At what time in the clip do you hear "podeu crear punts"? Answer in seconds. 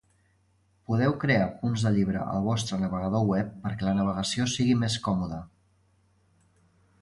0.91-1.83